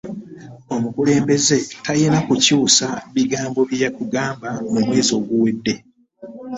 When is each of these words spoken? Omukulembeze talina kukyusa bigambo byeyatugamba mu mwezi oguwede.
Omukulembeze 0.75 1.57
talina 1.83 2.19
kukyusa 2.27 2.85
bigambo 3.15 3.59
byeyatugamba 3.69 4.49
mu 4.71 4.79
mwezi 4.87 5.11
oguwede. 5.19 5.73